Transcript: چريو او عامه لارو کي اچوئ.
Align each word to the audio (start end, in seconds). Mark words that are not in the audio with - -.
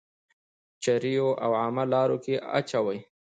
چريو 0.83 1.27
او 1.43 1.51
عامه 1.61 1.83
لارو 1.93 2.17
کي 2.23 2.33
اچوئ. 2.57 2.99